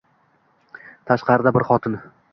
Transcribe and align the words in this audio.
Tashqarida. 1.11 1.55
Bir 1.59 1.71
xotin. 1.71 2.03